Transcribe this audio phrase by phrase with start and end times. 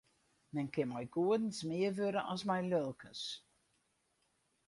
[0.57, 3.21] Men kin mei goedens mear wurde as mei lulkens.